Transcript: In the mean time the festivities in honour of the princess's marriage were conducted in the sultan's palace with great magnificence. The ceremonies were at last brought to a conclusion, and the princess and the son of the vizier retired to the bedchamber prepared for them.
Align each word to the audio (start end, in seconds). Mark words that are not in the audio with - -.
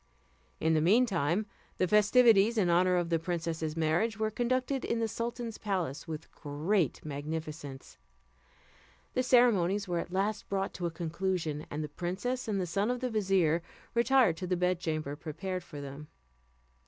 In 0.59 0.73
the 0.73 0.81
mean 0.81 1.05
time 1.05 1.45
the 1.77 1.87
festivities 1.87 2.57
in 2.57 2.71
honour 2.71 2.95
of 2.95 3.09
the 3.09 3.19
princess's 3.19 3.77
marriage 3.77 4.17
were 4.17 4.31
conducted 4.31 4.83
in 4.83 4.97
the 4.97 5.07
sultan's 5.07 5.59
palace 5.59 6.07
with 6.07 6.31
great 6.31 7.05
magnificence. 7.05 7.99
The 9.13 9.21
ceremonies 9.21 9.87
were 9.87 9.99
at 9.99 10.11
last 10.11 10.49
brought 10.49 10.73
to 10.73 10.87
a 10.87 10.89
conclusion, 10.89 11.67
and 11.69 11.83
the 11.83 11.87
princess 11.87 12.47
and 12.47 12.59
the 12.59 12.65
son 12.65 12.89
of 12.89 12.99
the 13.01 13.11
vizier 13.11 13.61
retired 13.93 14.37
to 14.37 14.47
the 14.47 14.57
bedchamber 14.57 15.15
prepared 15.15 15.63
for 15.63 15.79
them. 15.79 16.07